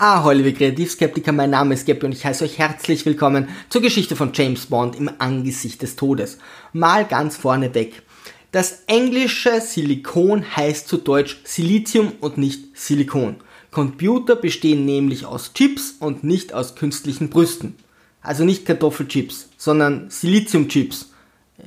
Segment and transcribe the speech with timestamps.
[0.00, 4.14] Ah, liebe Kreativskeptiker, mein Name ist Gabby und ich heiße euch herzlich willkommen zur Geschichte
[4.14, 6.38] von James Bond im Angesicht des Todes.
[6.72, 8.02] Mal ganz vorne weg.
[8.52, 13.38] Das englische Silikon heißt zu Deutsch Silizium und nicht Silikon.
[13.72, 17.74] Computer bestehen nämlich aus Chips und nicht aus künstlichen Brüsten.
[18.22, 21.07] Also nicht Kartoffelchips, sondern Siliziumchips.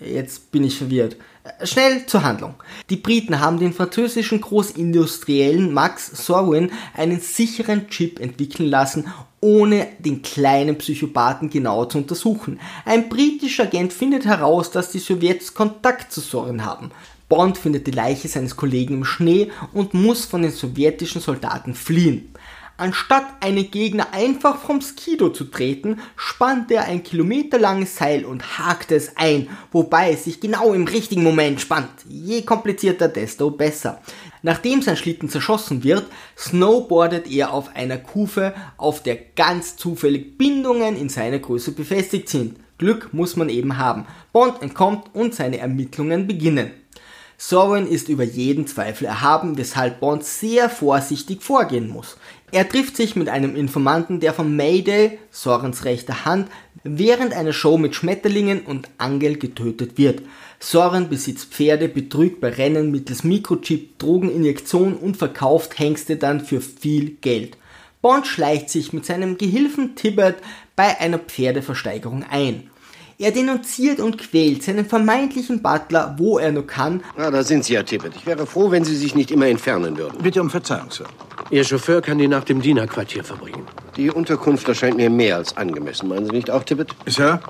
[0.00, 1.16] Jetzt bin ich verwirrt.
[1.62, 2.54] Schnell zur Handlung.
[2.90, 9.06] Die Briten haben den französischen Großindustriellen Max Sorwin einen sicheren Chip entwickeln lassen,
[9.40, 12.58] ohne den kleinen Psychopathen genauer zu untersuchen.
[12.84, 16.90] Ein britischer Agent findet heraus, dass die Sowjets Kontakt zu Sorin haben.
[17.28, 22.32] Bond findet die Leiche seines Kollegen im Schnee und muss von den sowjetischen Soldaten fliehen.
[22.78, 28.92] Anstatt einen Gegner einfach vom Skido zu treten, spannt er ein kilometerlanges Seil und hakt
[28.92, 31.88] es ein, wobei es sich genau im richtigen Moment spannt.
[32.06, 34.02] Je komplizierter, desto besser.
[34.42, 36.04] Nachdem sein Schlitten zerschossen wird,
[36.36, 42.56] snowboardet er auf einer Kufe, auf der ganz zufällig Bindungen in seiner Größe befestigt sind.
[42.76, 44.06] Glück muss man eben haben.
[44.32, 46.72] Bond entkommt und seine Ermittlungen beginnen.
[47.38, 52.16] Sorin ist über jeden Zweifel erhaben, weshalb Bond sehr vorsichtig vorgehen muss.
[52.52, 56.48] Er trifft sich mit einem Informanten, der von Mayday, Sorens rechter Hand,
[56.84, 60.22] während einer Show mit Schmetterlingen und Angel getötet wird.
[60.60, 67.16] Soren besitzt Pferde, betrügt bei Rennen mittels Mikrochip, Drogeninjektion und verkauft Hengste dann für viel
[67.20, 67.56] Geld.
[68.00, 70.36] Bond schleicht sich mit seinem Gehilfen Tibbet
[70.76, 72.70] bei einer Pferdeversteigerung ein.
[73.18, 77.02] Er denunziert und quält seinen vermeintlichen Butler, wo er nur kann.
[77.16, 78.14] Ah, da sind Sie ja, Tippet.
[78.14, 80.18] Ich wäre froh, wenn Sie sich nicht immer entfernen würden.
[80.22, 81.06] Bitte um Verzeihung, Sir.
[81.50, 83.66] Ihr Chauffeur kann die Nacht im Dienerquartier verbringen.
[83.96, 86.08] Die Unterkunft erscheint mir mehr als angemessen.
[86.08, 86.94] Meinen Sie nicht auch, Tippet?
[87.06, 87.40] Sir?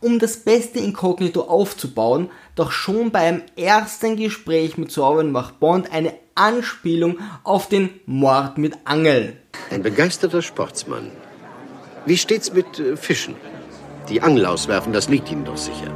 [0.00, 6.12] Um das beste Inkognito aufzubauen, doch schon beim ersten Gespräch mit Sorwin macht Bond eine
[6.34, 9.36] Anspielung auf den Mord mit Angel.
[9.70, 11.10] Ein begeisterter Sportsmann.
[12.06, 13.34] Wie steht's mit äh, Fischen?
[14.08, 15.92] Die Angel auswerfen, das liegt Ihnen doch sicher.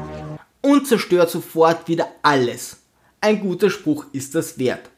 [0.62, 2.78] Und zerstört sofort wieder alles.
[3.20, 4.90] Ein guter Spruch ist das wert.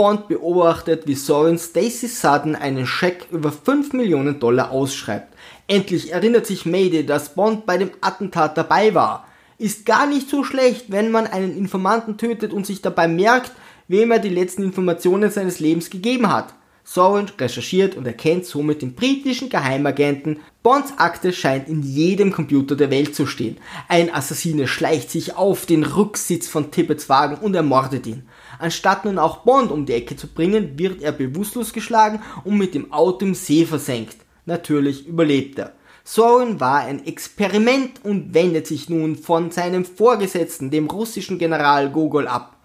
[0.00, 5.34] Bond beobachtet, wie Soren Stacy Sutton einen Scheck über 5 Millionen Dollar ausschreibt.
[5.66, 9.26] Endlich erinnert sich Mayday, dass Bond bei dem Attentat dabei war.
[9.58, 13.52] Ist gar nicht so schlecht, wenn man einen Informanten tötet und sich dabei merkt,
[13.88, 16.54] wem er die letzten Informationen seines Lebens gegeben hat.
[16.92, 20.40] Soren recherchiert und erkennt somit den britischen Geheimagenten.
[20.64, 23.58] Bonds Akte scheint in jedem Computer der Welt zu stehen.
[23.86, 28.24] Ein Assassine schleicht sich auf den Rücksitz von Tippets Wagen und ermordet ihn.
[28.58, 32.74] Anstatt nun auch Bond um die Ecke zu bringen, wird er bewusstlos geschlagen und mit
[32.74, 34.16] dem Auto im See versenkt.
[34.44, 35.74] Natürlich überlebt er.
[36.02, 42.26] Soren war ein Experiment und wendet sich nun von seinem Vorgesetzten, dem russischen General Gogol,
[42.26, 42.56] ab.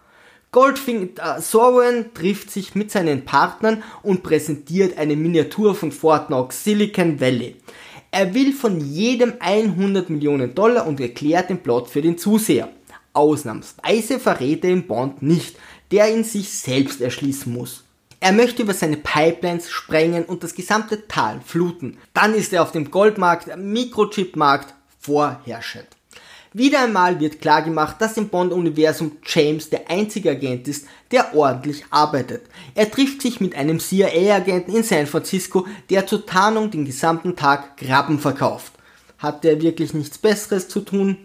[0.56, 7.20] Goldfinger Soren trifft sich mit seinen Partnern und präsentiert eine Miniatur von Fort Knox, Silicon
[7.20, 7.58] Valley.
[8.10, 12.70] Er will von jedem 100 Millionen Dollar und erklärt den Plot für den Zuseher.
[13.12, 15.58] Ausnahmsweise verrät er den Bond nicht,
[15.92, 17.84] der ihn sich selbst erschließen muss.
[18.22, 21.98] Er möchte über seine Pipelines sprengen und das gesamte Tal fluten.
[22.14, 25.95] Dann ist er auf dem Goldmarkt, Mikrochipmarkt vorherrschend.
[26.58, 32.44] Wieder einmal wird klargemacht, dass im Bond-Universum James der einzige Agent ist, der ordentlich arbeitet.
[32.76, 37.76] Er trifft sich mit einem CIA-Agenten in San Francisco, der zur Tarnung den gesamten Tag
[37.76, 38.72] Krabben verkauft.
[39.18, 41.18] Hat er wirklich nichts Besseres zu tun?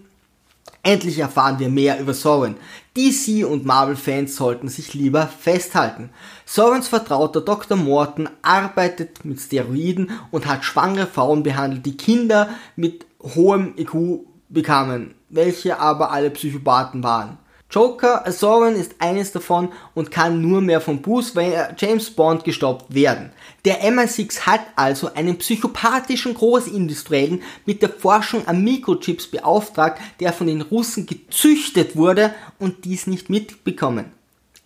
[0.82, 2.56] Endlich erfahren wir mehr über Soren.
[2.97, 6.10] DC und Marvel-Fans sollten sich lieber festhalten.
[6.44, 7.76] Sorens vertrauter Dr.
[7.76, 15.14] Morton arbeitet mit Steroiden und hat schwangere Frauen behandelt, die Kinder mit hohem IQ bekamen
[15.30, 17.38] welche aber alle Psychopathen waren.
[17.70, 22.92] Joker Soren ist eines davon und kann nur mehr von Bruce Wayne, James Bond gestoppt
[22.92, 23.30] werden.
[23.64, 30.48] Der MI6 hat also einen psychopathischen Großindustriellen mit der Forschung an Mikrochips beauftragt, der von
[30.48, 34.06] den Russen gezüchtet wurde und dies nicht mitbekommen.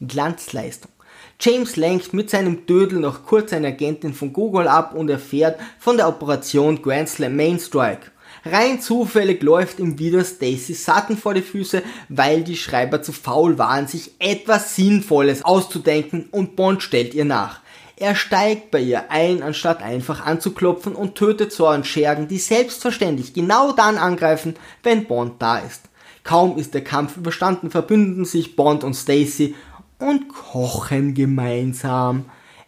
[0.00, 0.90] Glanzleistung.
[1.38, 5.98] James lenkt mit seinem Dödel noch kurz eine Agentin von Google ab und erfährt von
[5.98, 8.12] der Operation Grand Slam Main Strike.
[8.44, 13.58] Rein zufällig läuft ihm wieder Stacy Sutton vor die Füße, weil die Schreiber zu faul
[13.58, 17.60] waren, sich etwas Sinnvolles auszudenken und Bond stellt ihr nach.
[17.96, 23.72] Er steigt bei ihr ein, anstatt einfach anzuklopfen und tötet Soren Schergen, die selbstverständlich genau
[23.72, 25.82] dann angreifen, wenn Bond da ist.
[26.24, 29.54] Kaum ist der Kampf überstanden, verbünden sich Bond und Stacy
[29.98, 32.24] und kochen gemeinsam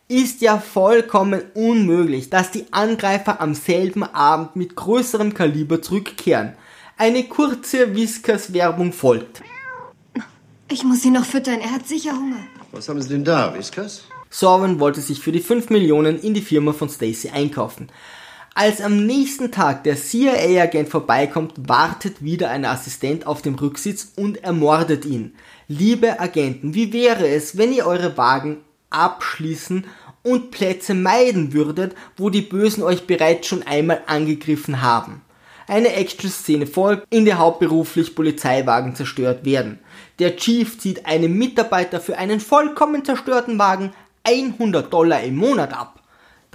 [0.08, 6.54] ist ja vollkommen unmöglich, dass die Angreifer am selben Abend mit größerem Kaliber zurückkehren.
[6.96, 9.42] Eine kurze Whiskers-Werbung folgt.
[10.70, 12.38] Ich muss ihn noch füttern, er hat sicher Hunger.
[12.72, 14.04] Was haben Sie denn da, Whiskas?
[14.30, 17.88] Soren wollte sich für die 5 Millionen in die Firma von Stacy einkaufen.
[18.54, 24.42] Als am nächsten Tag der CIA-Agent vorbeikommt, wartet wieder ein Assistent auf dem Rücksitz und
[24.42, 25.34] ermordet ihn.
[25.68, 28.58] Liebe Agenten, wie wäre es, wenn ihr eure Wagen
[28.96, 29.84] abschließen
[30.22, 35.22] und Plätze meiden würdet, wo die Bösen euch bereits schon einmal angegriffen haben?
[35.68, 39.80] Eine Action-Szene folgt, in der hauptberuflich Polizeiwagen zerstört werden.
[40.18, 43.92] Der Chief zieht einem Mitarbeiter für einen vollkommen zerstörten Wagen
[44.24, 45.95] 100 Dollar im Monat ab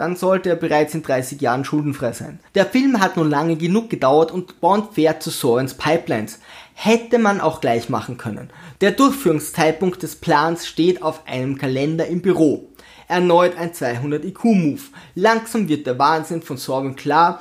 [0.01, 2.39] dann sollte er bereits in 30 Jahren schuldenfrei sein.
[2.55, 6.39] Der Film hat nun lange genug gedauert und Bond fährt zu Sorens Pipelines.
[6.73, 8.49] Hätte man auch gleich machen können.
[8.81, 12.67] Der Durchführungszeitpunkt des Plans steht auf einem Kalender im Büro.
[13.07, 14.81] Erneut ein 200 IQ-Move.
[15.13, 17.39] Langsam wird der Wahnsinn von Sorgen klar,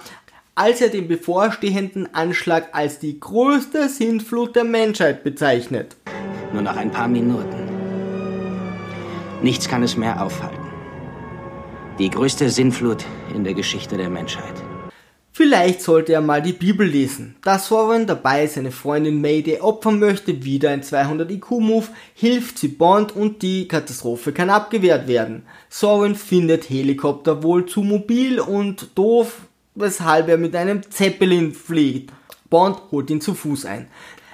[0.54, 5.96] als er den bevorstehenden Anschlag als die größte Sintflut der Menschheit bezeichnet.
[6.52, 7.56] Nur noch ein paar Minuten.
[9.40, 10.69] Nichts kann es mehr aufhalten.
[12.00, 13.04] Die größte Sinnflut
[13.34, 14.54] in der Geschichte der Menschheit.
[15.32, 17.36] Vielleicht sollte er mal die Bibel lesen.
[17.42, 23.14] Da Soren dabei seine Freundin Mayday opfern möchte, wieder ein 200 IQ-Move, hilft sie Bond
[23.14, 25.42] und die Katastrophe kann abgewehrt werden.
[25.68, 29.42] Soren findet Helikopter wohl zu mobil und doof,
[29.74, 32.14] weshalb er mit einem Zeppelin fliegt.
[32.48, 33.88] Bond holt ihn zu Fuß ein.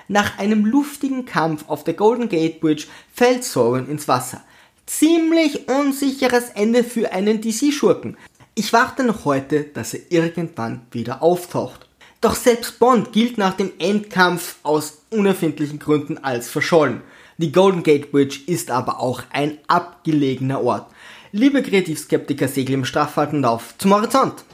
[0.07, 4.45] Nach einem luftigen Kampf auf der Golden Gate Bridge fällt Soren ins Wasser
[4.87, 8.17] ziemlich unsicheres Ende für einen DC-Schurken.
[8.55, 11.87] Ich warte noch heute, dass er irgendwann wieder auftaucht.
[12.21, 17.03] Doch selbst Bond gilt nach dem Endkampf aus unerfindlichen Gründen als verschollen.
[17.37, 20.91] Die Golden Gate Bridge ist aber auch ein abgelegener Ort.
[21.33, 24.45] Liebe Kreativskeptiker segeln im Straffahrtenlauf zum Horizont.